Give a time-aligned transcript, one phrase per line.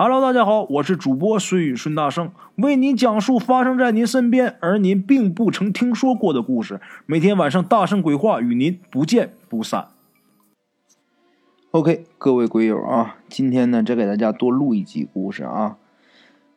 [0.00, 6.80] Hello，大家好，我是主播孙宇孙大圣，为您讲述发生在您身边而您并不曾听说过的故事。
[7.04, 9.88] 每天晚上大圣鬼话与您不见不散。
[11.72, 15.76] OK，各位鬼友啊，今天呢再给大家多录一集故事啊，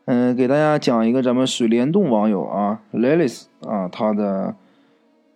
[0.06, 4.56] 嗯、给大家讲一个咱们水帘洞网友啊 Lelis 啊他的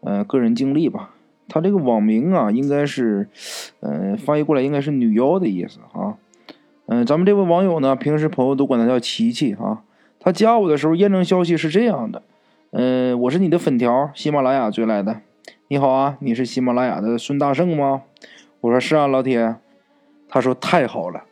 [0.01, 1.09] 呃个人经历吧。
[1.47, 3.27] 他这个网名啊应该是，
[3.79, 6.17] 呃翻译过来应该是女妖的意思啊。
[6.87, 9.81] 嗯、咱们这位网友呢，平时朋友都管他叫琪琪啊。
[10.19, 12.21] 他加我的时候验证消息是这样的，
[12.71, 15.21] 嗯、我是你的粉条，喜马拉雅追来的。
[15.67, 18.03] 你好啊，你是喜马拉雅的孙大圣吗？
[18.61, 19.55] 我说是啊，老铁。
[20.27, 21.23] 他说太好了，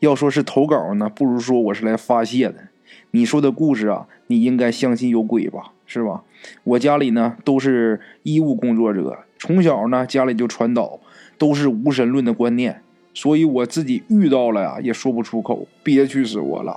[0.00, 2.68] 要说是投稿呢，不如说我是来发泄的。
[3.12, 6.22] 你说的故事啊，你应该相信有鬼吧，是吧？
[6.64, 11.00] 我家里呢都是医务工作者，从小呢家里就传导
[11.38, 12.82] 都是无神论的观念，
[13.14, 16.76] 所以我自己遇到了呀也说不出口，憋屈死我了。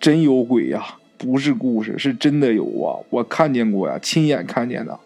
[0.00, 4.98] 真有鬼呀，不是故事，是真的有啊，我看见过呀，亲眼看见的。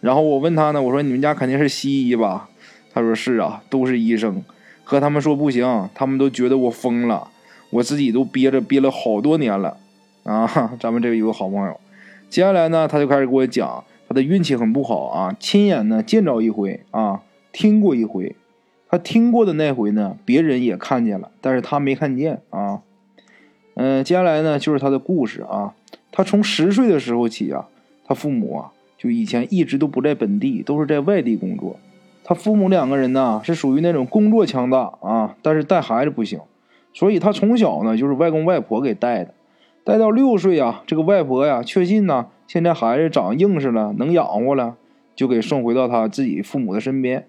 [0.00, 2.48] 然后我问他呢，我说你们家肯定是西医吧？
[2.92, 4.42] 他说是啊，都是医生。
[4.82, 7.28] 和他们说不行，他们都觉得我疯了，
[7.70, 9.76] 我自己都憋着憋了好多年了
[10.24, 10.76] 啊！
[10.80, 11.80] 咱们这个有个好朋友，
[12.28, 18.34] 接下来呢，他就开始给我讲他的运气很不好啊，亲眼呢见着一回啊，听过一回，
[18.90, 22.82] 他听过的那回呢，别人也看见了，但是他没看见啊。
[23.74, 25.74] 嗯、接下来呢就是他的故事啊，
[26.10, 27.68] 他从十岁的时候起啊，
[28.04, 31.76] 他父母啊就以前一直都不在本地，都是在外地工作。
[32.24, 36.40] 他父母两个人呢是属于那种工作强大啊，但是带孩子不行，
[36.92, 39.32] 所以他从小呢就是外公外婆给带的，
[39.84, 44.74] 带到六岁啊，这个外婆呀确信呢现在孩子长硬实了，能养活了，
[45.14, 47.26] 就给送回到他自己父母的身边。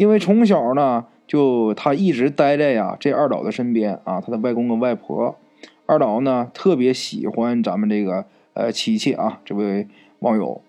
[0.00, 5.36] 因为从小呢就他一直待在呀这二老的身边啊，他的外公跟外婆，
[5.84, 9.86] 二老呢特别喜欢咱们这个呃琪琪啊这位
[10.20, 10.62] 网友。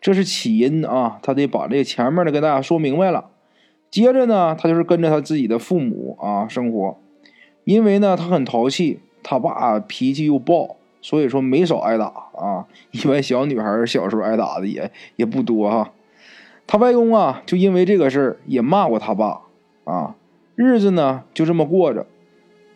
[0.00, 3.26] 这是起因啊，他得把这前面的跟大家说明白了。
[3.88, 6.98] 接着呢，他就是跟着他自己的父母啊生活，
[7.62, 12.66] 因为呢他很淘气，他爸脾气又暴，所以说没少挨打啊。
[12.90, 15.92] 一般小女孩小时候挨打的也也不多哈。
[16.66, 19.42] 他外公啊，就因为这个事儿也骂过他爸
[19.84, 20.14] 啊。
[20.54, 22.06] 日子呢就这么过着，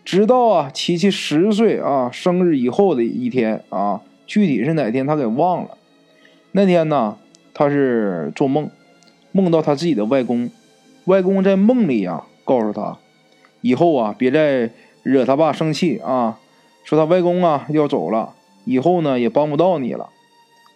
[0.05, 5.71] 直到啊琪琪十岁啊生日以后的一天啊，具体是哪天他给忘了。
[6.53, 7.17] 那天呢，
[7.53, 8.71] 他是做梦，
[9.33, 10.51] 梦到他自己的外公，
[11.05, 12.99] 外公在梦里啊、告诉他，
[13.61, 14.71] 以后啊别再
[15.03, 16.39] 惹他爸生气啊，
[16.83, 20.09] 说他外公啊要走了，以后呢也帮不到你了，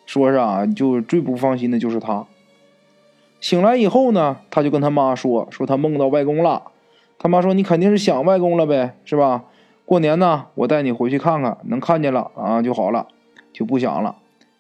[0.05, 2.27] 说是啊就最不放心的就是他。
[3.41, 6.63] 醒来以后呢，他就跟他妈说，说他梦到外公了，
[7.19, 9.45] 他妈说你肯定是想外公了呗，是吧？
[9.87, 13.09] 过年呢，我带你回去看看，能看见了啊就好了，
[13.53, 14.17] 就不想了。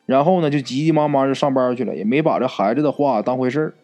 [0.06, 3.74] 然后呢，就急急忙忙就上班去了，也没把这孩子的话当回事儿。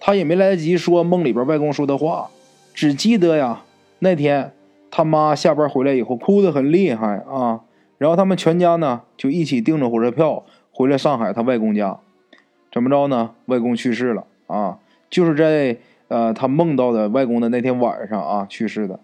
[0.00, 2.30] 他也没来得及说梦里边外公说的话，
[2.72, 3.62] 只记得呀，
[3.98, 4.52] 那天
[4.90, 7.60] 他妈下班回来以后哭得很厉害啊。
[7.98, 11.98] 然后他们全家呢就一起订了火车票回了上海他外公家。
[12.72, 13.30] 怎么着呢？
[13.46, 14.78] 外公去世了啊，
[15.10, 15.76] 就是在
[16.08, 18.98] 呃他梦到的外公的那天晚上啊去世的。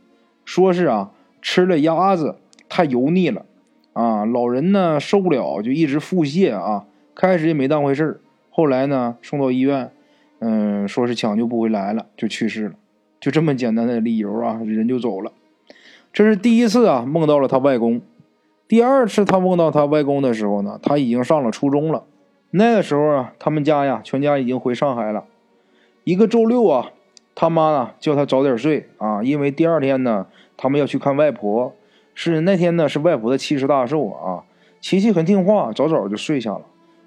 [0.45, 1.11] 说是啊
[1.43, 2.37] 吃了鸭子
[2.69, 3.45] 太油腻了。
[3.93, 6.87] 啊，老人呢受不了，就一直腹泻啊。
[7.15, 9.91] 开始也没当回事儿，后来呢送到医院，
[10.39, 12.75] 嗯，说是抢救不回来了，就去世了。
[13.21, 15.33] 就这么简单的理由啊，人就走了。
[16.13, 18.01] 这是第一次啊梦到了他外公。
[18.69, 22.05] 第二次他梦到他外公的时候呢，他已经上了初中了。
[22.51, 25.25] 那个时候啊，他们家呀全家已经回上海了。
[26.05, 26.93] 一个周六啊，
[27.35, 30.27] 他妈呢叫他早点睡啊，因为第二天呢
[30.57, 31.75] 他们要去看外婆。
[32.15, 34.43] 是那天呢，是外婆的七十大寿啊。
[34.81, 36.63] 琪琪很听话，早早就睡下了。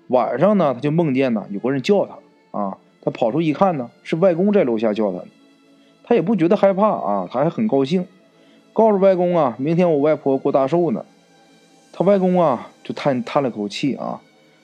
[0.07, 2.17] 晚上呢，他就梦见呢有个人叫他
[2.57, 2.77] 啊。
[3.01, 5.19] 他跑出一看呢，是外公在楼下叫他。
[6.03, 8.05] 他也不觉得害怕啊，他还很高兴，
[8.73, 11.03] 告诉外公啊，明天我外婆过大寿呢。
[11.91, 14.21] 他外公啊就叹叹了口气啊，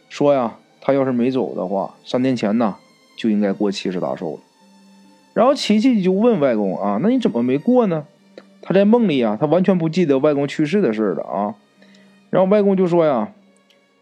[0.07, 0.57] 说呀，
[0.88, 2.78] 他要是没走的话，三年前呢
[3.18, 4.39] 就应该过七十大寿了。
[5.34, 8.06] 然后琪琪就问外公啊，那你怎么没过呢？
[8.62, 11.56] 他在梦里啊，他完全不记得外公去世的事了啊。
[12.30, 13.34] 然后外公就说呀，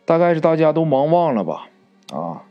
[0.06, 1.70] 大概是大家都忙忘了吧
[2.14, 2.44] 啊。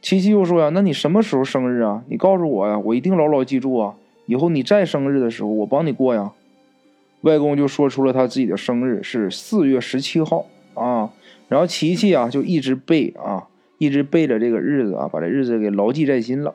[0.00, 2.04] 琪琪又说呀，那你什么时候生日啊？
[2.06, 3.94] 你告诉我呀，我一定牢牢记住啊。
[4.26, 6.30] 以后你再生日的时候，我帮你过呀。
[7.22, 11.10] 外公就说出了他自己的生日是四月十七号啊。
[11.52, 13.46] 然后琪琪啊就一直背啊，
[13.76, 16.54] 一直背着这个日子啊，把这日子给牢记在心了。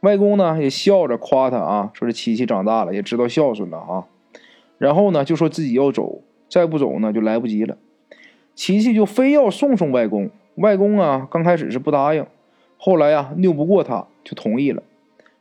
[0.00, 4.06] 外公呢也笑着夸他啊，说这琪琪长大了，也知道孝顺了啊。
[4.78, 7.78] 然后呢就说自己要走，再不走呢就来不及了。
[8.56, 12.26] 琪琪就非要送送外公，外公啊刚开始是不答应，
[12.76, 14.82] 后来呀拗不过他，就同意了。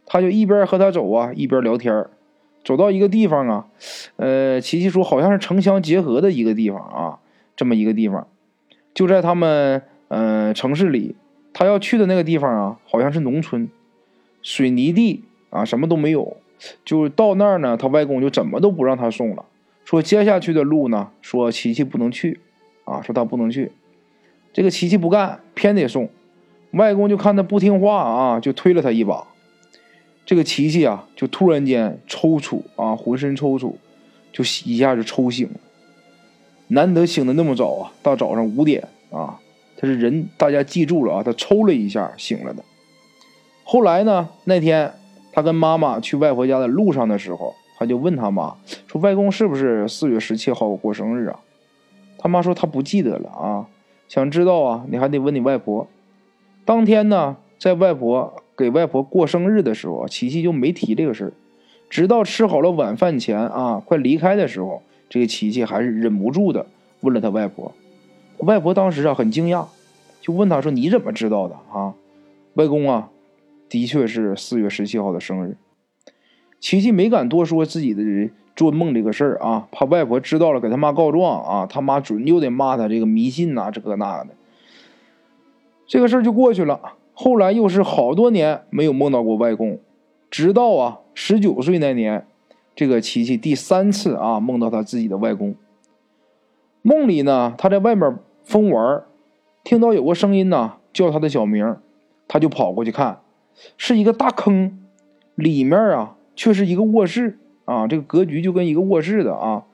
[0.06, 2.06] 他就一边和他走啊，一边聊天
[2.64, 3.66] 走到一个地方啊，
[4.18, 7.20] 呃，琪琪说好像是城乡结合的一个地方啊，
[7.56, 8.28] 这么一个地方，
[8.94, 11.16] 就在他们呃城市里。
[11.56, 13.70] 他要去的那个地方啊，好像是农村，
[14.42, 16.38] 水泥地啊，什么都没有。
[16.84, 19.46] 就到那儿呢，他外公就怎么都不让他送了，
[19.86, 22.40] 说接下去的路呢，说琪琪不能去，
[22.86, 23.72] 啊，说他不能去。
[24.52, 26.10] 这个琪琪不干，偏得送。
[26.72, 29.28] 外公就看他不听话啊，就推了他一把。
[30.26, 33.76] 这个琪琪啊，就突然间抽搐啊，浑身抽搐，
[34.32, 35.60] 就一下就抽醒了。
[36.74, 39.40] 难得醒的那么早啊，大早上五点啊，
[39.78, 42.64] 他是人，大家记住了啊，他抽了一下醒了的。
[43.64, 44.92] 后来呢，那天
[45.32, 48.56] 他跟妈妈去外婆家的路上的时候，他就问他妈
[48.88, 51.40] 说：“外公是不是四月十七号过生日啊？”
[52.20, 53.68] 他妈说：“他不记得了啊，
[54.08, 55.88] 想知道啊，你还得问你外婆。”
[56.66, 58.34] 当天呢，在外婆。
[58.56, 61.34] 给外婆过生日的时候，琪琪就没提这个事儿，
[61.90, 64.84] 直到吃好了晚饭前啊，快离开的时候，
[65.14, 66.66] 这个琪琪还是忍不住的
[67.02, 67.72] 问了他外婆。
[68.38, 69.68] 外婆当时啊很惊讶，
[70.20, 71.94] 就问他说：“你怎么知道的啊？”
[72.58, 73.12] 外公啊，
[73.70, 75.56] 的确是四月十七号的生日。
[76.60, 78.02] 琪琪没敢多说自己的
[78.56, 84.32] 做梦这个事儿啊，怕外婆知道了给他妈告状啊，他妈准又得骂他这个迷信呐，这个那个的。
[85.86, 86.80] 这个事儿就过去了。
[87.14, 89.78] 后来又是好多年没有梦到过外公，
[90.32, 92.26] 直到啊十九岁那年，
[92.76, 95.56] 这个琪琪第三次啊梦到他自己的外公。
[96.82, 99.04] 梦里呢，他在外面疯玩，
[99.64, 101.78] 听到有个声音呢叫他的小名，
[102.28, 103.20] 他就跑过去看，
[103.78, 104.80] 是一个大坑，
[105.36, 109.66] 里面啊却是一个卧室啊，这个格局就跟一个卧室的啊。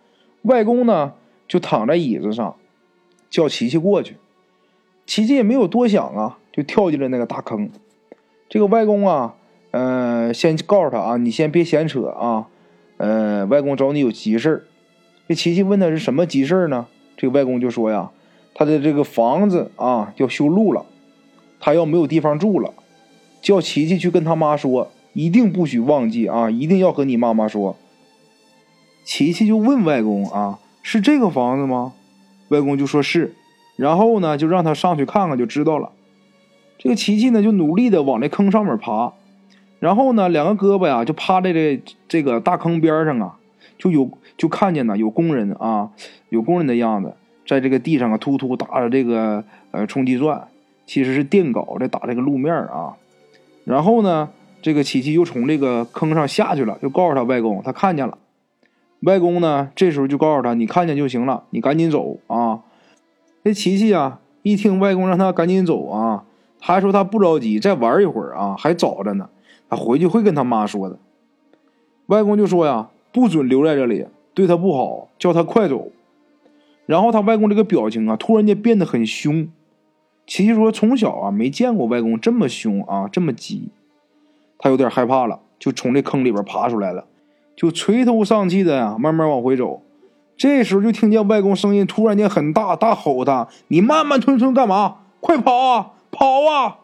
[0.43, 1.13] 外公呢
[1.47, 2.55] 就躺在椅子上，
[3.29, 4.17] 叫琪琪过去，
[5.05, 6.37] 琪琪也没有多想啊。
[6.51, 7.69] 就跳进了那个大坑，
[8.49, 9.35] 这个外公啊，
[9.71, 12.47] 呃，先告诉他啊，你先别闲扯啊，
[12.99, 14.67] 呃，外公找你有急事
[15.25, 16.87] 这琪琪问他是什么急事呢？
[17.15, 18.11] 这个外公就说呀，
[18.53, 20.85] 他的这个房子啊要修路了，
[21.61, 22.73] 他要没有地方住了，
[23.41, 27.77] 叫琪琪去跟他妈说，一定不许忘记啊，一定要和你妈妈说。
[29.05, 31.93] 琪琪就问外公啊，是这个房子吗？
[32.49, 33.33] 外公就说是，
[33.77, 35.91] 然后呢，就让他上去看看就知道了。
[36.77, 39.13] 这个琪琪呢，就努力的往那坑上面爬，
[39.79, 43.37] 然后呢，两个胳膊呀，就趴在这这个大坑边上啊，
[43.77, 45.89] 就有就看见呢，有工人啊，
[46.29, 47.13] 有工人的样子，
[47.47, 50.47] 在这个地上啊，突突打着这个呃冲击钻，
[50.85, 52.95] 其实是电镐在打这个路面啊。
[53.63, 54.29] 然后呢，
[54.61, 58.17] 这个琪琪又从这个坑上下去了，就告诉他外公，他看见了。
[59.03, 62.59] 外公呢，这时候就告诉他，你看见就行了，你赶紧走啊。
[63.45, 66.25] 这琪琪啊，一听外公让他赶紧走啊。
[66.59, 69.29] 他还说他不着急，再玩一会儿啊，还早着呢。
[69.69, 70.97] 他回去会跟他妈说的。
[72.07, 75.89] 外公就说呀，不准留在这里，对他不好，叫他快走。
[76.85, 79.47] 然后他外公这个表情啊，突然间变得很凶。
[80.25, 83.69] 琪琪说从小啊没见过外公这么凶啊，这么急。
[84.57, 87.05] 他有点害怕了，就从这坑里边爬出来了，
[87.55, 89.81] 就垂头丧气的呀，慢慢往回走。
[90.35, 94.97] 这时候就听见外公声音突然间很大，大吼他：“你慢慢吞吞干嘛？
[95.19, 96.79] 快跑啊！”跑啊！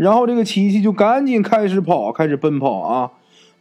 [0.00, 3.10] 然后这个琪琪就赶紧开始跑，开始奔跑啊！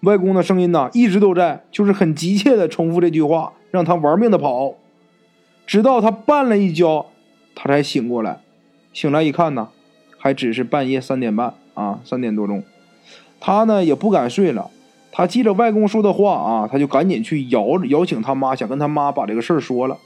[0.03, 4.75] 外公的声音呢一直都在，就是很急切的重复这句话，让他玩命的跑，
[5.67, 7.07] 直到他绊了一跤，
[7.53, 8.39] 他才醒过来。
[8.93, 9.67] 醒来一看呢，
[10.17, 12.63] 还只是半夜三点半啊，三点多钟。
[13.41, 14.69] 他呢也不敢睡了，
[15.11, 19.97] 他记着外公说的话啊，他就赶紧去摇摇醒他妈，想跟他妈把这个事儿说了，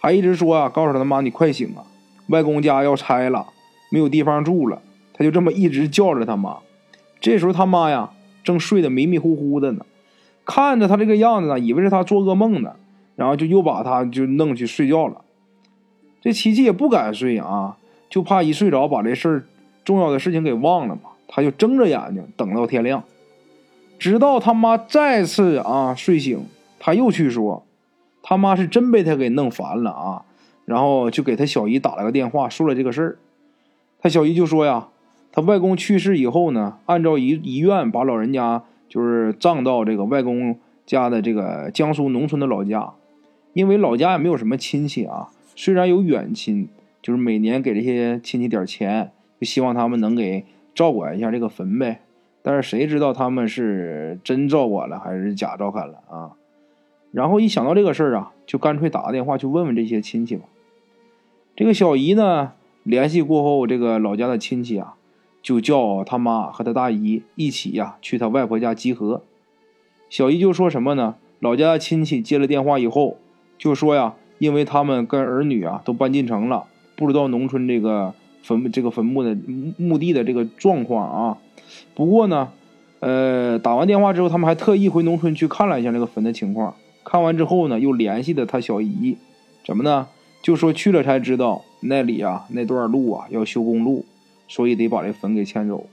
[0.00, 1.86] 还一直说啊，告诉他妈你快醒啊，
[2.30, 3.46] 外公家要拆了。
[3.90, 4.82] 没有地方住了，
[5.18, 6.58] 他就这么一直叫着他妈。
[7.20, 8.10] 这时候他妈呀，
[8.44, 9.84] 正睡得迷迷糊糊的呢，
[10.44, 12.76] 看着他这个样子呢，以为是他做噩梦呢，
[13.16, 15.22] 然后就又把他就弄去睡觉了。
[16.22, 17.76] 这琪琪也不敢睡啊，
[18.08, 19.44] 就怕一睡着把这事儿
[19.84, 21.10] 重要的事情给忘了嘛。
[21.26, 23.04] 他就睁着眼睛等到天亮，
[23.98, 26.46] 直到他妈再次啊睡醒，
[26.78, 27.66] 他又去说，
[28.22, 30.22] 他妈是真被他给弄烦了啊，
[30.64, 33.18] 然后就给他小姨打了个电话，说了这个事儿。
[34.00, 34.88] 他小姨就说呀，
[35.32, 42.92] 他外公去世以后呢，按照遗遗愿把老人家就是葬到这个外公家的这个江苏农村的老家，
[43.52, 46.68] 因为老家也没有什么亲戚啊，虽然有远亲，
[47.02, 50.44] 就是每年给这些亲戚点钱，就希望他们能给
[50.74, 52.00] 照管一下这个坟呗。
[52.42, 56.32] 但是谁知道他们是真照管了还是假照看了啊？
[57.12, 60.44] 然后一想到这个事儿啊，就干脆打个电话去问问这些亲戚吧。
[61.56, 64.94] 这个小姨呢，联系过后，这个老家的亲戚啊，
[65.48, 69.22] 就叫他妈和他大姨一起呀去他外婆家集合。
[70.10, 71.14] 小姨就说什么呢？
[71.40, 73.16] 老家的亲戚接了电话以后，
[73.56, 78.12] 就说呀，因为他们跟儿女啊都搬进城了，不知道农村这个
[78.42, 79.34] 坟这个坟墓的
[79.78, 81.38] 墓地的这个状况啊。
[81.94, 82.50] 不过呢，
[83.00, 86.74] 呃，打完电话之后，他们还特意回农村去看了一下这个坟的情况。
[87.04, 89.16] 看完之后呢，又联系的他小姨，
[89.64, 90.08] 怎么呢？
[90.42, 94.04] 就说去了才知道那里啊那段路啊要修公路，
[94.48, 95.86] 所以得把这坟给迁走。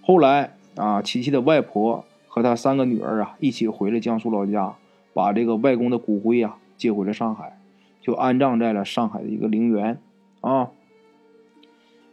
[0.00, 4.74] 后来啊，琪琪的外婆和他三个女儿啊一起回了江苏老家，
[5.12, 7.58] 把这个外公的骨灰啊接回了上海，
[8.00, 9.98] 就安葬在了上海的一个陵园
[10.40, 10.70] 啊。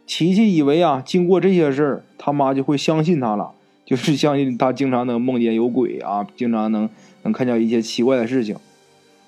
[0.06, 3.52] 琪琪以为啊，经过这些事儿，他妈就会相信他了，
[3.86, 6.90] 就是相信他经常能梦见有鬼啊，经常能。
[7.22, 8.56] 能看见一些奇怪的事情，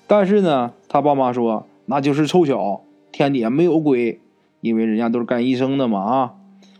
[0.07, 2.81] 但是呢，他爸妈说那就是凑巧，
[3.11, 4.19] 天底下没有鬼，
[4.63, 6.33] 因为人家都是干医生的嘛啊。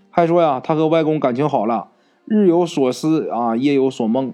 [0.09, 1.89] 还说呀，他和外公感情好了，
[2.25, 4.33] 日有所思啊，夜有所梦。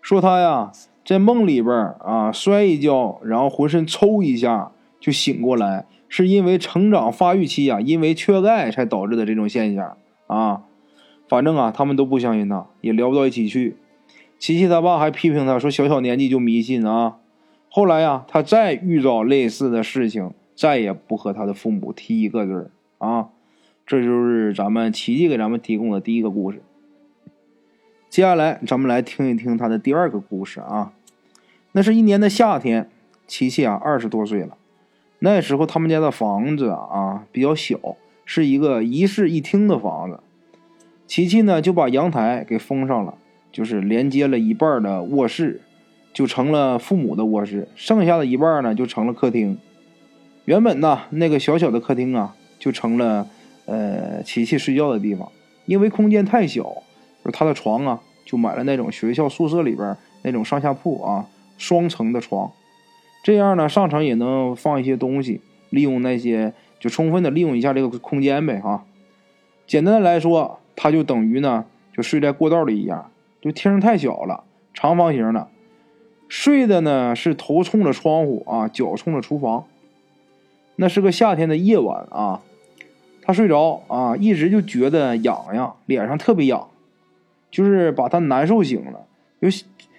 [0.00, 0.72] 说他呀，
[1.04, 10.62] 在梦里边啊摔一跤，然后浑身抽一下就醒过来，是因为成长发育期啊，因为缺钙才导致的这种现象啊。
[11.28, 13.76] 反正啊，他们都不相信他，也聊不到一起去。
[14.38, 17.16] 琪琪他爸还批评他说：“小小年纪就迷信啊！”
[17.68, 22.70] 后来呀，他再遇到类似的事情，再也不和他的父母提一个字儿
[23.06, 23.28] 啊！
[23.86, 26.62] 这就是咱们琪琪给咱们提供的第一个故事。
[28.08, 30.92] 接下来，咱们来听一听他的第二个故事啊。
[31.72, 32.90] 那是一年的夏天，
[33.26, 34.56] 琪琪啊二十多岁了。
[35.20, 37.78] 那时候他们家的房子啊比较小，
[38.24, 40.20] 是一个一室一厅的房子。
[41.06, 43.14] 琪琪呢就把阳台给封上了。
[43.52, 45.62] 就是连接了一半的卧室，
[46.12, 49.56] 就成了父母的卧室，剩下的一半呢就成了客厅。
[50.44, 53.26] 原本呢那个小小的客厅啊，就成了
[53.66, 55.30] 呃琪琪睡觉的地方。
[55.66, 56.62] 因为空间太小，
[57.24, 61.26] 就他的床啊，就买了那种学校宿舍里边那种上下铺啊，
[61.58, 62.52] 双层的床。
[63.24, 68.84] 这样呢上层也能放一些东西，利用那些就充分的利用一下这个空间呗哈。
[69.66, 73.10] 简单的来说，他就等于呢就睡在过道里一样。
[73.42, 75.48] 就厅太小了，长方形的，
[76.28, 79.64] 睡的呢是头冲着窗户啊，脚冲着厨房。
[80.76, 82.42] 那是个夏天的夜晚啊，
[83.22, 86.68] 他睡着啊，一直就觉得痒痒，脸上特别痒，
[87.50, 89.06] 就是把他难受醒了。
[89.40, 89.48] 就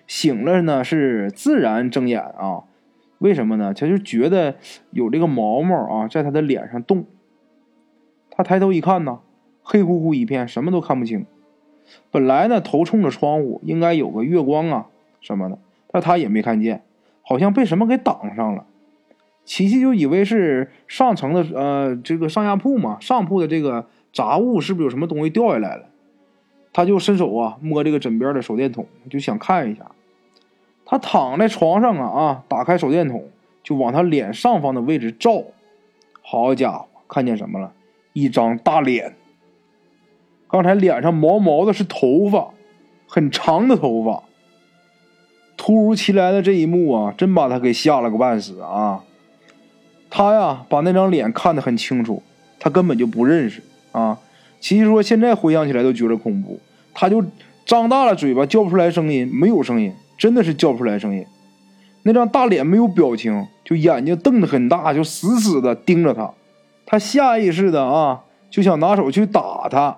[0.08, 2.64] 醒了呢，是自然睁眼啊。
[3.20, 3.74] 为什么呢？
[3.74, 4.56] 他就觉得
[4.92, 7.06] 有这个毛毛啊，在他的脸上动。
[8.30, 9.20] 他抬头一看呢，
[9.64, 11.26] 黑乎乎一片，什么都看不清。
[12.12, 14.88] 本来呢，头冲着窗户，应该有个月光啊
[15.20, 15.58] 什么的，
[15.92, 16.84] 但他也没看见，
[17.24, 18.66] 好像被什么给挡上了。
[19.48, 25.86] 琪琪就以为是上层的呃这个上下铺嘛，上铺的这个杂物是不是有什么东西掉下来了？
[26.74, 29.90] 他就伸手啊摸这个枕边的手电筒，就想看一下。
[30.86, 33.30] 他躺在床上啊啊，打开手电筒
[33.64, 35.46] 就往他脸上方的位置照，
[36.22, 37.72] 好家伙，看见什么了？
[38.12, 39.16] 一张大脸。
[40.50, 42.50] 刚才脸上毛毛的是头发，
[43.08, 44.24] 很长的头发。
[45.56, 49.06] 突如其来的这一幕啊，真把他给吓了个半死啊！
[50.10, 52.22] 他呀，把那张脸看得很清楚，
[52.60, 53.62] 他根本就不认识
[53.92, 54.20] 啊。
[54.60, 56.60] 其实说现在回想起来都觉得恐怖，
[56.94, 57.24] 他就
[57.66, 61.26] 张大了嘴巴叫不出来声音，没有声音，真的是叫不出来声音。
[62.04, 66.32] 那张大脸没有表情，就眼睛瞪得很大，就死死的盯着他。
[66.86, 69.98] 他下意识的啊，就想拿手去打他。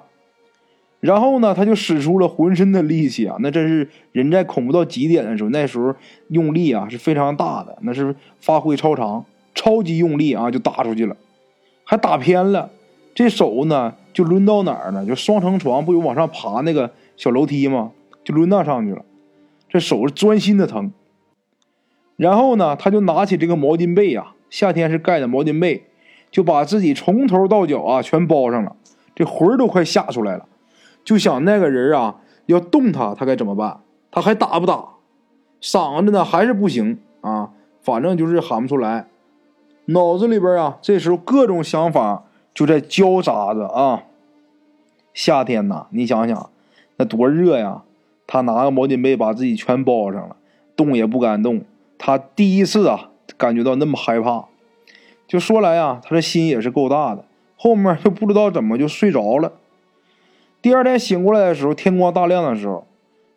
[1.00, 3.38] 然后呢，他就使出了浑身的力气啊！
[3.40, 5.96] 那真是人在恐怖到极点的时候，那时候
[6.28, 11.16] 用力啊是非常大的，那是发挥超常，超级用力啊就打出去了，
[11.84, 12.70] 还打偏了。
[13.16, 15.06] 这手呢就抡到哪儿呢？
[15.06, 17.92] 就双层床不有往上爬那个小楼梯吗？
[18.24, 19.04] 就抡那上去了。
[19.68, 20.92] 这手是钻心的疼。
[22.16, 25.86] 然后呢，他就拿起这个毛巾被啊，夏天是盖的毛巾被，
[26.32, 28.76] 就把自己从头到脚啊全包上了，
[29.16, 30.46] 这魂儿都快吓出来了。
[31.04, 33.82] 就想那个人啊，要动他，他该怎么办？
[34.12, 34.86] 他还打不打？
[35.62, 37.52] 嗓子呢还是不行啊？
[37.82, 39.08] 反正就是喊不出来。
[39.92, 44.04] 脑子里边啊，这时候各种想法就在交杂着啊。
[45.14, 46.50] 夏天呐，你想想，
[46.98, 47.84] 那多热呀！
[48.28, 50.36] 他拿个毛巾被把自己全包上了，
[50.76, 51.64] 动也不敢动。
[51.98, 54.46] 他第一次啊，感觉到那么害怕。
[55.28, 57.26] 就说来啊，他这心也是够大的。
[57.58, 59.54] 后面就不知道怎么就睡着了。
[60.62, 62.86] 第二天醒过来的时候，天光大亮的时候，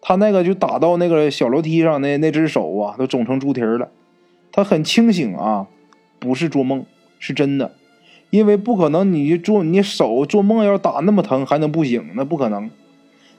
[0.03, 3.89] 他那个就打到那个小楼梯上那那只手啊，都肿成猪蹄了。
[4.53, 5.67] 他很清醒啊，
[6.23, 6.87] 不是做梦，
[7.19, 7.73] 是真的。
[8.31, 12.13] 因为不可能，你做你手做梦要打那么疼，还能不醒？
[12.15, 12.71] 那不可能。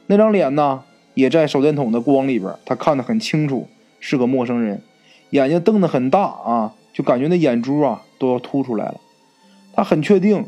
[0.07, 3.69] 那张脸呢，也在手电筒的光里边，他看得很清楚，
[4.01, 4.81] 是个陌生人，
[5.29, 8.99] 眼睛瞪得很大啊，就感觉那眼珠啊都要凸出来了。
[9.71, 10.45] 他很确定，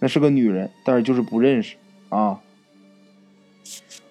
[0.00, 1.76] 那是个女人，但是就是不认识
[2.10, 2.40] 啊。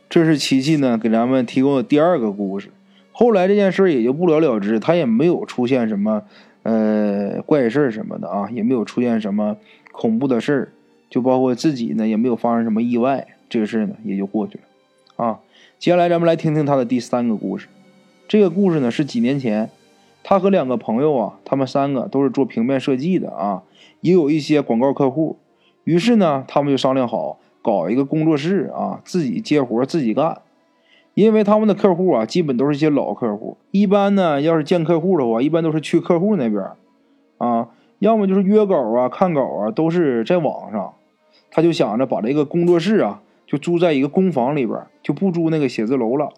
[0.09, 2.71] 这是琪琪呢给咱们提供的第二个故事。
[3.13, 6.23] 后来这件事也就不了了之，他也没有出现什么
[6.63, 9.57] 呃怪事什么的啊，也没有出现什么
[9.91, 10.71] 恐怖的事儿，
[11.09, 15.39] 就包括自己呢也没有发生什么意外，这个事呢也就过去了啊。
[15.77, 17.67] 接下来咱们来听听他的第三个故事。
[18.27, 19.69] 这个故事呢是几年前，
[20.23, 23.63] 他和两个朋友啊，他们三个都是做平面设计的啊，
[24.01, 25.37] 也有一些广告客户，
[25.83, 27.39] 于是呢他们就商量好。
[27.61, 30.41] 搞一个工作室啊，自己接活自己干，
[31.13, 33.57] 因为他们的客户啊，基本都是一些老客户。
[33.71, 36.63] 一般呢，要是见客户的话，一般都是去客户那边
[37.37, 40.93] 啊，要么就是约稿啊、看稿啊，都是在网上。
[41.51, 46.29] 他就想着把这个工作室啊，就租在一个工房里边，就不租那个写字楼了。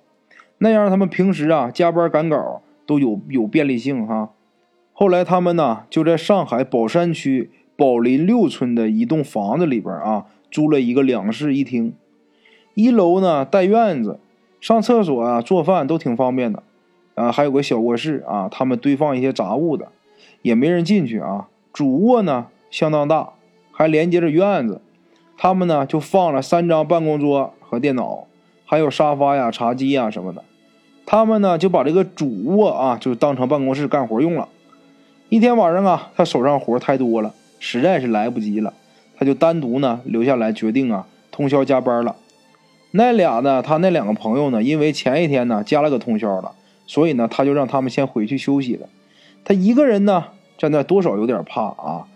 [0.58, 4.32] 那样他们平时啊加班赶稿都有有便利性哈。
[4.94, 10.26] 后来他们呢，就在上海宝山区宝林六村的一栋房子里边啊。
[10.52, 11.96] 租了一个两室一厅，
[12.76, 14.22] 一楼呢带院子，
[14.66, 16.64] 上厕所啊、做饭都挺方便的，
[17.14, 19.90] 啊，还有个小卧室啊，他们堆放一些杂物的，
[20.42, 21.50] 也没人进去啊。
[21.72, 23.34] 主卧呢相当大，
[23.72, 24.82] 还连接着院子，
[25.38, 28.26] 他们呢就放了三张办公桌和电脑，
[28.66, 30.44] 还有沙发呀、茶几呀什么的。
[31.06, 34.50] 他们呢就把这个主卧啊就当成办公室干活用了。
[35.30, 38.74] 一天晚上啊，他手上活太多了，实在是来不及了。
[39.16, 42.16] 他就单独呢留下来，决定啊通宵加班了。
[42.98, 46.54] 那俩呢，他那两个朋友呢，因为前一天呢加了个通宵了，
[46.88, 48.88] 所以呢他就让他们先回去休息了。
[49.44, 50.24] 他一个人呢
[50.58, 52.08] 在那多少有点怕啊，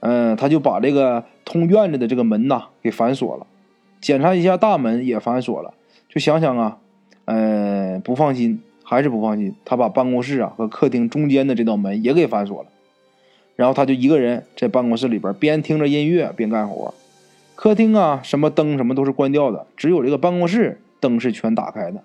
[0.00, 3.46] 嗯，他就把这个通院子的这个门呐给反锁了，
[4.02, 5.72] 检查一下大门也反锁了。
[6.10, 6.76] 就想想啊，
[7.24, 9.54] 嗯，不放心，还是不放心。
[9.64, 12.68] 他把办公室啊和客厅中间的这道门也给反锁了。
[13.54, 16.92] 然后他就一个人在办公室里边，边听着音乐边干活。
[17.56, 22.04] 客厅啊，什么灯什么都是关掉的，只有这个办公室灯是全打开的。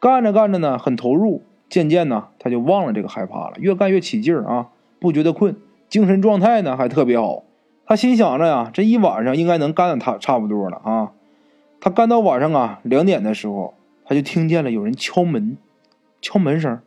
[0.00, 5.56] 干着干着呢，很投入，渐渐呢，他就忘了这个害怕了，越干越起劲儿啊，不觉得困，
[5.88, 7.44] 精神状态呢还特别好。
[7.86, 11.12] 他心想着呀，这一晚上应该能干的他差不多了啊。
[11.80, 15.56] 他干到晚上啊两点的时候，他就听见了有人敲门，
[16.20, 16.80] 敲门声，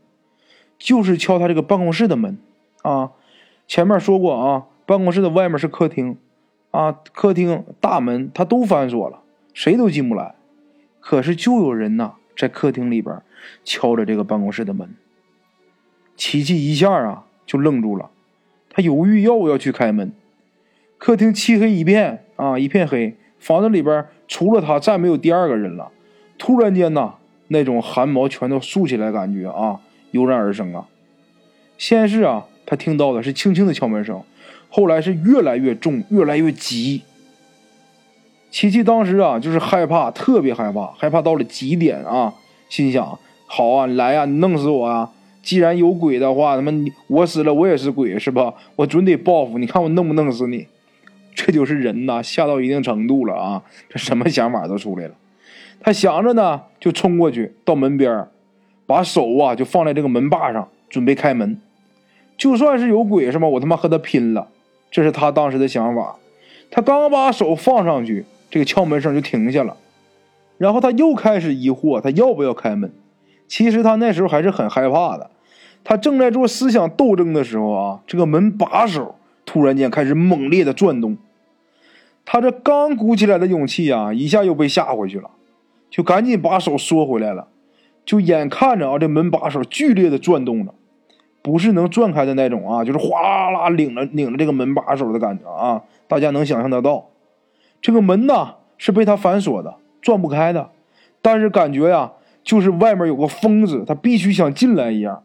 [0.78, 2.38] 就是敲他这个办公室的门
[2.82, 3.12] 啊。
[3.68, 6.18] 前面说过啊，办公室的外面是客厅，
[6.76, 9.22] 啊，客厅大门他都反锁了，
[9.54, 10.36] 谁都进不来。
[11.00, 13.22] 可是就有人呐，在客厅里边
[13.64, 14.94] 敲着这个办公室的门。
[16.18, 18.10] 琪琪一下啊就愣住了，
[18.70, 20.12] 他犹豫要不要去开门。
[20.98, 25.92] 客厅漆黑一片啊，一片黑，房子里边除了他再没有第二个人了。
[26.38, 27.16] 突然间呐，
[27.48, 29.80] 那种汗毛全都竖起来，感觉啊
[30.12, 30.88] 油然而生啊。
[31.78, 32.48] 先是啊。
[32.68, 34.24] 他听到的是轻轻的敲门声，
[34.76, 37.02] 后来是越来越重，越来越急。
[38.52, 42.34] 琪琪当时啊，就是害怕，特别害怕，害怕到了极点啊！
[42.68, 45.14] 心想：好啊，来呀，你弄死我啊！
[45.42, 46.74] 既然有鬼的话，他妈
[47.08, 48.54] 我死了，我也是鬼，是吧？
[48.76, 49.58] 我准得报复！
[49.58, 50.68] 你看我弄不弄死你？
[51.34, 53.64] 这就是人呐，吓到一定程度了啊！
[53.88, 55.14] 这什么想法都出来了。
[55.80, 58.28] 他想着呢，就冲过去到门边
[58.86, 61.62] 把手啊就放在这个门把上，准备开门。
[62.38, 63.48] 就算是有鬼是吧？
[63.48, 64.50] 我他妈和他拼了！
[64.96, 66.16] 这是他当时的想法。
[66.72, 69.76] 他刚把手放上去，这个敲门声就停下了。
[70.58, 72.90] 然后他又开始疑惑，他要不要开门？
[73.46, 75.30] 其实他那时候还是很害怕的。
[75.84, 81.18] 他正在做思想斗争的时候啊，这个门把手突然间开始猛烈的转动。
[82.24, 85.30] 他这刚鼓起来的勇气啊，一下又被吓回去了，
[85.90, 87.50] 就赶紧把手缩回来了。
[88.06, 90.74] 就眼看着啊，这门把手剧烈的转动着。
[91.46, 97.12] 不是能转开的那种啊，就是哗啦啦拧着拧着这个门把手的感觉啊，大家能想象得到。
[97.80, 100.72] 这个门呢是被他反锁的，转不开的。
[101.22, 105.22] 但是感觉呀，就是外面有个疯子，他必须想进来一样。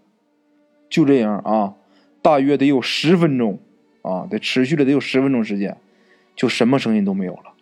[0.90, 1.72] 就这样啊，
[2.20, 3.58] 大约得有十分钟
[4.02, 5.78] 啊，得持续了得有十分钟时间，
[6.36, 7.54] 就什么声音都没有了。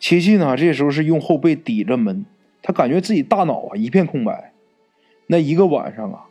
[0.00, 2.26] 琪琪呢，这时候是用后背抵着门，
[2.60, 4.52] 他感觉自己大脑啊一片空白。
[5.28, 6.24] 那一个晚上啊。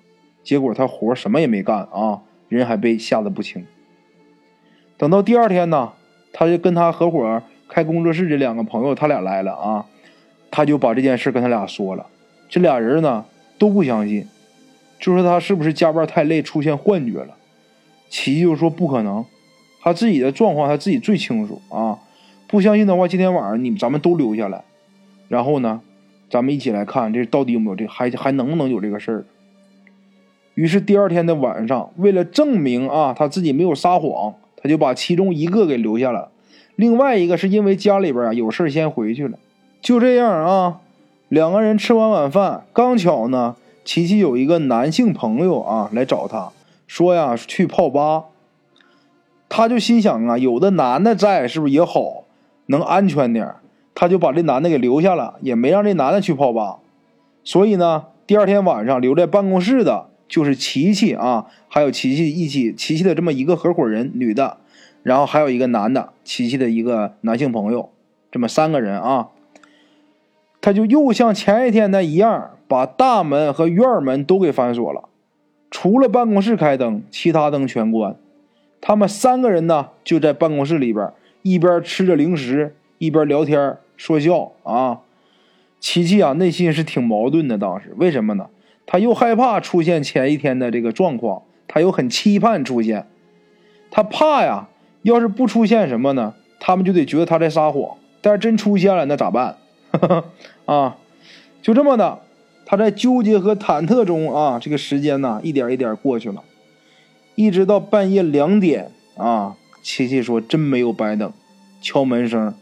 [0.45, 3.65] 结果他活什么也没干啊，人还被吓得不轻。
[4.95, 5.91] 等到第二天呢，
[6.31, 9.85] 他就跟他合伙开工作室这两个朋友，他俩来了啊，
[10.51, 12.05] 他就把这件事跟他俩说了。
[12.47, 13.25] 这俩人呢
[13.57, 14.27] 都不相信，
[14.99, 17.35] 就说他是不是加班太累出现幻觉了。
[18.07, 19.25] 琪琪就说不可能，
[19.81, 21.97] 他自己的状况他自己最清楚啊。
[22.47, 24.63] 不相信的话，今天晚上你咱们都留下来，
[25.27, 25.81] 然后呢，
[26.29, 29.25] 咱们一起来看这到底有没有这还还能不能有这个事儿。
[30.55, 36.29] 于是第二天的晚上，为了证明啊他自己没有撒谎，他就把其中一个给留下了，
[36.77, 39.37] 另外一个是因为家里边啊有事先回去了。
[39.81, 40.79] 就这样啊，
[41.27, 46.51] 两个人吃完晚饭，刚巧呢，琪琪有一个男性朋友啊来找他，
[46.87, 48.23] 说呀去泡吧。
[49.49, 52.23] 他就心想啊，有的男的在是不是也好，
[52.67, 53.55] 能安全点
[53.93, 56.77] 他就把这男的给留下了，也没让这男的去泡吧。
[57.43, 60.07] 所以呢，第二天晚上留在办公室的。
[60.27, 64.57] 就是琪琪啊，还有琪琪一起，琪琪的这么一个合伙人，女的，
[65.03, 67.89] 然后还有一个男的，琪琪的一个男性朋友，
[68.31, 69.29] 这么三个人啊，
[70.61, 75.09] 他就又像前一天那一样，把大门和院门都给反锁了，
[75.69, 78.15] 除了办公室开灯，其他灯全关。
[78.81, 81.11] 他们三个人呢，就在办公室里边，
[81.41, 85.01] 一边吃着零食，一边聊天说笑啊。
[85.79, 88.47] 琪琪啊，内心是挺矛盾的，当时为什么呢？
[88.85, 93.07] 他又害怕出现前一天的这个状况，他又很期盼出现，
[93.89, 94.67] 他怕呀，
[95.01, 97.97] 要是不出现什么呢，他们就得觉得他在撒谎。
[98.21, 99.57] 但是真出现了，那咋办？
[100.65, 100.97] 啊，
[101.61, 102.19] 就这么的，
[102.65, 106.43] 他在纠结和忐忑中啊，这个时间呢，一点一点过去了，
[107.35, 111.31] 一直到半夜两点啊，琪琪说真没有白等，
[111.81, 112.55] 敲门声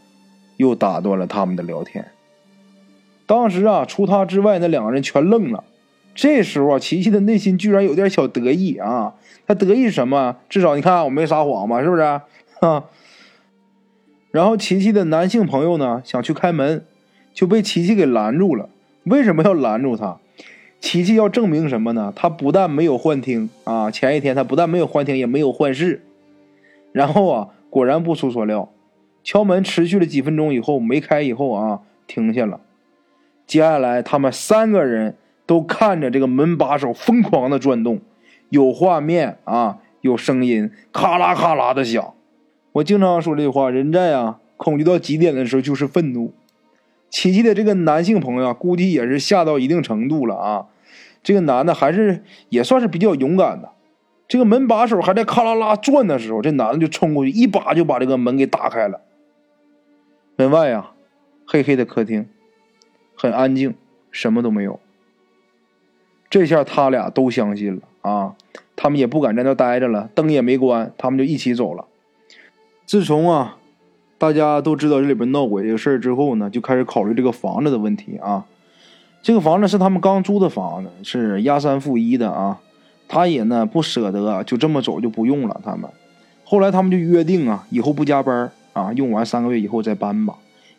[0.58, 2.06] 又打断了他们的聊天。
[3.24, 5.64] 当时啊，除他之外，那两个人全愣了。
[6.14, 9.14] 这时候啊，琪琪的内心居然有点小得意啊！
[9.46, 10.36] 他得意什么？
[10.48, 12.02] 至少你看我没撒谎吧，是不是？
[12.02, 12.22] 啊。
[14.30, 16.84] 然后琪琪的男性朋友呢，想去开门，
[17.32, 18.68] 就被琪琪给拦住了。
[19.04, 20.18] 为什么要拦住他？
[20.80, 22.12] 琪琪要证明什么呢？
[22.14, 26.02] 他不但没有幻听啊，前一天他不但没有幻听，也没有幻视。
[26.92, 28.70] 然后啊，果然不出所料，
[29.24, 32.60] 敲门持续了几分钟以后没开，以后啊停下了。
[33.46, 35.16] 接下来他们三个人。
[35.46, 38.00] 都看着这个门把手疯狂的转动，
[38.48, 42.14] 有画面啊，有声音，咔啦咔啦的响。
[42.72, 46.32] 我经常说这话：人在啊恐惧到极点的时候就是愤怒。
[47.10, 50.66] 琪琪的这个男性朋友啊，估计也是吓到一定程度了啊。
[51.22, 53.70] 这个男的还是也算是比较勇敢的。
[54.26, 59.02] 这个门把手还在咔啦啦转的时候，这男的就冲过去，一把就把这个门给打开了。
[60.36, 60.90] 门外呀，
[61.46, 62.26] 黑黑的客厅，
[63.14, 63.74] 很安静，
[64.10, 64.80] 什么都没有。
[66.34, 68.34] 这下他俩都相信了啊！
[68.74, 71.84] 他们也不敢在那待着了，灯也没关，他们就一起走了。
[72.84, 73.56] 自从啊，
[74.18, 78.46] 大家都知道这里边闹鬼这个事儿之后呢，就开始考虑这个房子的问题啊。
[79.22, 82.58] 这个房子是他们刚租的房子，是押三付一的啊。
[83.06, 85.60] 他也呢不舍得就这么走就不用了。
[85.64, 85.88] 他们
[86.42, 90.34] 后来他们就约定啊，以后不加班啊，用完三个月以后再搬吧。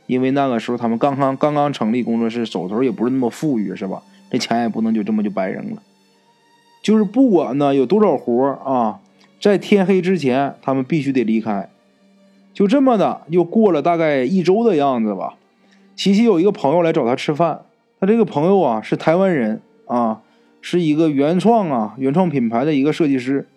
[0.08, 4.04] 因为那个时候他们刚刚刚刚成立工作室，手头也不是那么富裕，是吧？
[4.30, 5.82] 这钱也不能就这么就白扔了，
[6.82, 9.00] 就是不管呢有多少活啊，
[9.40, 11.70] 在天黑之前他们必须得离开。
[12.54, 15.36] 就这么的，又过了大概一周的样子吧。
[15.96, 17.62] 琪琪有一个朋友来找他吃饭，
[18.00, 20.22] 他这个朋友啊是台湾人啊，
[20.62, 23.48] 是一个原创啊原创品牌的一个设计师，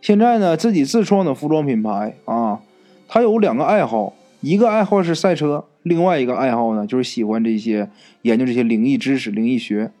[0.00, 2.60] 现在呢自己自创的服装品牌啊。
[3.06, 7.88] 他有两个爱好，一个爱好是赛车，另外一个爱好呢就是喜欢这些
[8.22, 9.92] 研究这些灵异知识、灵异学。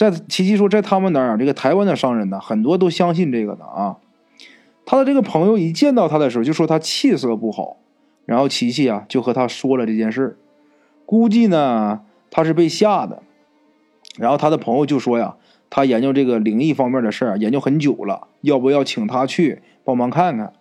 [0.00, 3.98] 在琪琪说，在他们那儿，这个台湾的商人呢，很多都相信这个的啊。
[4.86, 7.76] 他的这个朋友一见到他的时候，就说他气色不好，
[8.24, 10.38] 然后琪琪啊就和他说了这件事，
[11.04, 13.22] 估计呢他是被吓的。
[14.16, 15.36] 然后他的朋友就说呀，
[15.68, 20.54] 他研究这个灵异方面的事儿研究很久了，要不要请他去帮忙看看？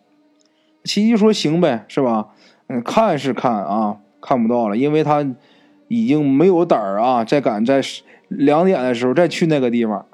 [0.84, 2.28] 琪琪说行呗，是吧？
[2.68, 5.26] 嗯，看是看啊，看不到了，因为他
[5.90, 7.82] 已经没有胆儿啊，再敢在。
[8.32, 10.06] 两点的时候再去那个地方，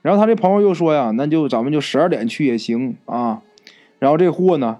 [0.00, 3.42] 然后他这朋友又说呀，那就咱们就十二点去也行啊。
[3.98, 4.78] 然后这货呢，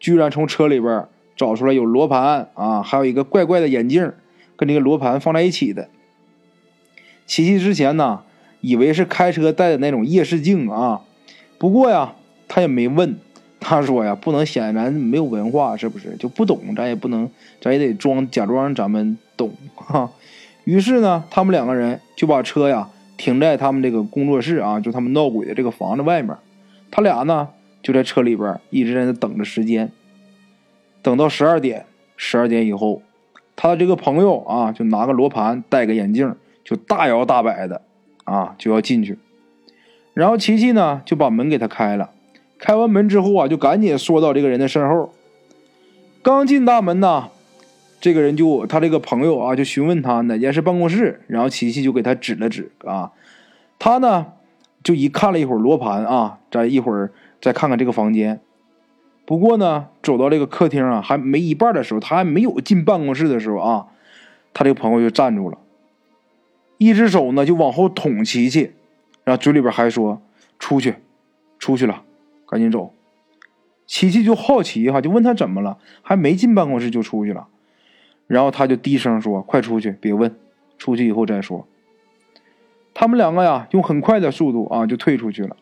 [0.00, 1.04] 居然从车里边
[1.36, 4.12] 找出来有罗盘啊，还有一个怪怪的眼镜，
[4.56, 5.90] 跟这个罗盘放在一起的。
[7.26, 8.22] 琪琪之前呢，
[8.62, 11.02] 以为是开车带的那种夜视镜啊，
[11.58, 12.14] 不过呀，
[12.48, 13.18] 他也没问。
[13.60, 16.74] 他说呀，不能显咱没有文化，是不是就不懂？
[16.74, 17.28] 咱也不能，
[17.60, 20.10] 咱也得装假装咱们懂哈。
[20.64, 26.36] 于是呢，他们两个人就把车呀停在他们这个工作室啊，就他们闹鬼的这个房子外面。
[26.90, 27.48] 他俩呢
[27.82, 29.92] 就在车里边一直在那等着时间。
[31.02, 33.02] 等到十二点，十二点以后，
[33.54, 37.82] 他的这个朋友啊就拿个罗盘，戴个眼镜，就大摇大摆的
[38.24, 39.18] 啊就要进去。
[40.14, 42.10] 然后琪琪呢就把门给他开了，
[42.58, 45.12] 开完门之后啊，就赶紧缩到这个人的身后。
[46.22, 47.28] 刚进大门呢，
[48.06, 53.10] 这个人就他这个朋友啊就询问他哪间是办公室，然后琪琪就给他指了指啊，
[53.80, 54.28] 他呢
[54.84, 57.10] 就一看了一会儿罗盘啊，再一会儿
[57.42, 58.38] 再看看这个房间。
[59.24, 63.86] 不过呢，走到这个客厅啊，还没一半的时候，他还没有进办公室的时候啊，
[64.54, 65.58] 他这个朋友就站住了，
[66.78, 68.70] 一只手呢就往后捅琪琪，
[69.24, 70.22] 然后嘴里边还说
[70.60, 70.94] ：“出去，
[71.58, 72.04] 出去了，
[72.48, 72.92] 赶紧走。”
[73.84, 77.48] 琪琪就好奇哈，就问他怎么了，还没进办公室就出去了，
[78.26, 80.34] 然后他就低声说：“快出去，别问，
[80.78, 81.66] 出去以后再说。”
[82.92, 85.56] 他们两个呀，用很快的速度啊就退出去了。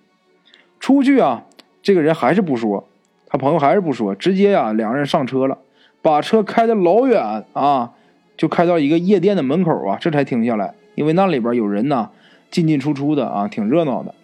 [0.79, 1.45] 出去啊，
[1.83, 2.87] 这个人还是不说。
[3.27, 5.59] 他朋友还是不说，直接呀，两个人上车了，
[6.01, 7.93] 把车开的老远啊，
[8.37, 12.11] 就开到一个夜店的门口啊，这才停下来，因为那里边有人呢，
[12.51, 14.15] 进进出出的啊，挺热闹的。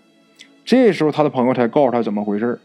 [0.64, 2.60] 这时候他的朋友才告诉他怎么回事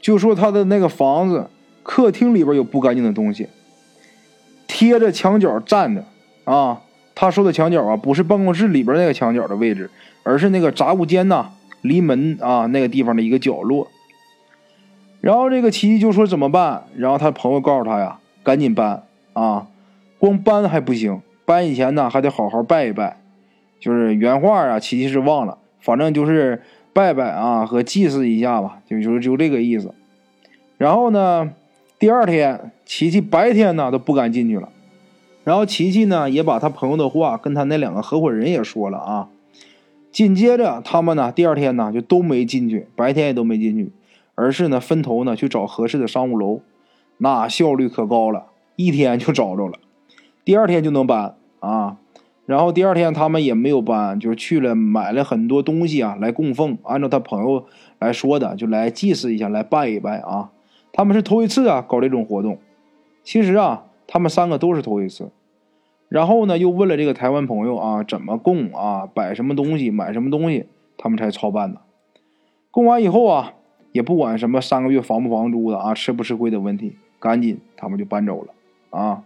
[0.00, 1.48] 就说他的那个房子
[1.82, 3.48] 客厅里边有不干净的东西，
[4.68, 6.04] 贴着墙角站着
[6.44, 6.82] 啊。
[7.16, 9.90] 他说的墙角啊，不是办公室里边那个墙角的位置，
[10.22, 11.50] 而是那个杂物间呐，
[11.82, 13.88] 离门啊那个地方的一个角落。
[15.20, 16.84] 然后这个琪琪就说怎么办？
[16.96, 19.02] 然后他朋友告诉他呀，赶紧搬
[19.32, 19.66] 啊！
[20.20, 23.20] 光搬还不行，搬以前呢还得好好拜一拜。
[23.80, 29.92] 就是原话啊，琪琪是忘了，反正就是拜拜啊和祭祀一下吧，就就就这个意思。
[30.76, 31.50] 然后呢，
[31.98, 34.68] 第二天琪琪白天呢都不敢进去了。
[35.44, 39.28] 然后琪琪呢也把他朋友的话跟他那两个合伙人也说了啊。
[40.10, 43.92] 紧接着他们呢第二天呢就都没进去，白天也都没进去。
[44.40, 46.60] 而是呢，分头呢去找合适的商务楼，
[47.16, 49.80] 那效率可高了，一天就找着了，
[50.44, 51.96] 第二天就能搬啊。
[52.46, 56.78] 然后第二天他们也没有搬，就去了买了很多东西啊来供奉。
[56.84, 57.66] 按照他朋友
[57.98, 60.50] 来说的，就来祭祀一下，来拜一拜啊。
[60.98, 62.58] 他们是头一次啊搞这种活动，
[63.22, 65.30] 其实啊他们三个都是头一次。
[66.08, 71.80] 然后呢又问了这个台湾朋友啊怎么供啊，摆什么东西，买什么东西，他们才操办的。
[72.72, 73.54] 供完以后啊。
[73.90, 78.52] 也不管什么三个月房不房租的啊，吃不吃亏的问题，赶紧他们就搬走了
[78.90, 79.24] 啊。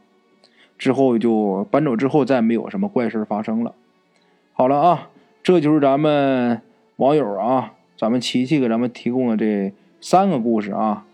[0.78, 3.74] 之后就搬走之后，再没有什么怪事发生了。
[4.52, 5.10] 好了啊，
[5.42, 6.62] 这就是咱们
[6.96, 11.04] 网友啊，咱们琪琪给咱们提供的这三个故事啊。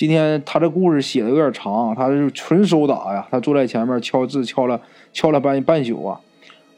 [0.00, 4.80] 今天他这故事写的有点长，他是纯手打呀，他坐在前面敲字敲了
[5.12, 6.18] 敲了半半宿啊。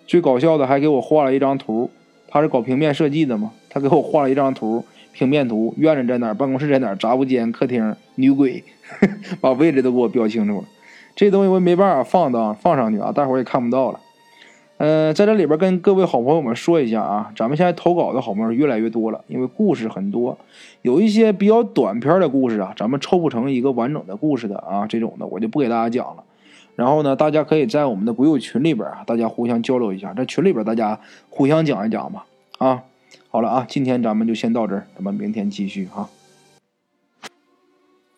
[0.08, 1.88] 最搞笑的还给我画了一张图，
[2.26, 4.84] 他是搞平面设计的嘛，他给我画了一张图。
[5.12, 6.34] 平面图，院子在哪儿？
[6.34, 6.96] 办公室在哪儿？
[6.96, 8.64] 杂物间、客厅、女鬼，
[9.40, 10.64] 把位置都给我标清楚了。
[11.14, 14.00] 这东西我也没办法放到放上去啊，大伙儿也看不到了。
[14.78, 20.36] 嗯，在这里边跟各位好朋友们说一下啊，咱们现在投稿的好朋友越来越多了，因为故事很多，
[20.82, 26.24] 有一些比较短篇的故事啊，咱们凑不成一个完整的故事的啊，这种的我就不给大家讲了。
[26.74, 32.26] 然后呢，大家可以在我们的鬼友群里边啊，大家互相交流一下，在群里边大家互相讲一讲吧，
[32.58, 32.82] 啊。
[33.28, 36.08] 好了啊，今天咱们就先到这儿，咱们明天继续哈。